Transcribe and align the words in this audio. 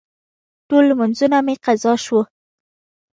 ټول 0.67 0.83
لمونځونه 0.89 1.37
مې 1.45 1.55
قضا 1.65 1.93
شوه. 2.05 2.23